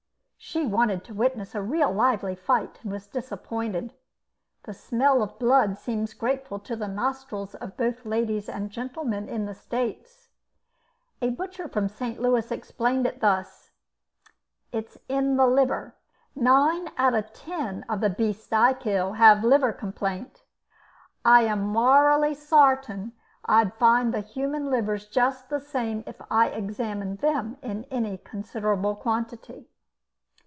[0.43, 3.93] She wanted to witness a real lively fight, and was disappointed.
[4.63, 9.45] The smell of blood seems grateful to the nostrils of both ladies and gentlemen in
[9.45, 10.29] the States.
[11.21, 12.19] A butcher from St.
[12.19, 13.69] Louis explained it thus:
[14.71, 15.93] "It's in the liver.
[16.35, 20.41] Nine out of ten of the beasts I kill have liver complaint.
[21.23, 23.11] I am morally sartin
[23.45, 28.95] I'd find the human livers just the same if I examined them in any considerable
[28.95, 29.67] quantity."